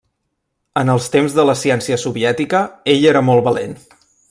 [0.81, 2.63] En els temps de la ciència soviètica
[2.95, 3.79] ell era molt valent.